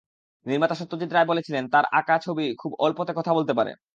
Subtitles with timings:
[0.45, 3.71] নির্মাতা সত্যজিৎ রায় বলেছিলেন, তাঁর আঁকা ছবি খুব অল্পতে কথা বলতে পারে।